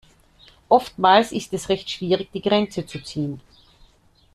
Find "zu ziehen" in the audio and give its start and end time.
2.87-3.39